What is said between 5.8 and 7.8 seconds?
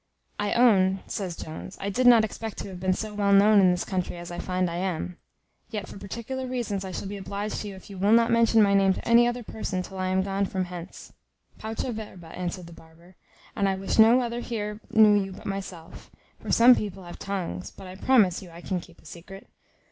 for particular reasons, I shall be obliged to you